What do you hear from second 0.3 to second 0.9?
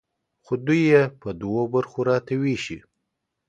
خو دوی